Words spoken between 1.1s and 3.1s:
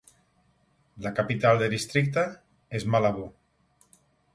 capital del districte és